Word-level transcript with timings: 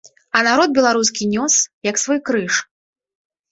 А 0.37 0.39
народ 0.47 0.73
беларускі 0.77 1.29
нёс, 1.35 1.53
як 1.91 1.95
свой 2.07 2.19
крыж. 2.33 2.53